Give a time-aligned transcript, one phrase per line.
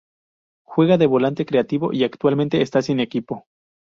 [0.63, 3.45] Juega de volante creativo y actualmente está sin equipo.